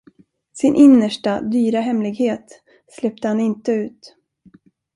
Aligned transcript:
Sin 0.53 0.75
innersta 0.75 1.41
dyra 1.41 1.79
hemlighet 1.81 2.63
släppte 2.97 3.27
han 3.27 3.39
inte 3.39 3.71
ut. 3.71 4.15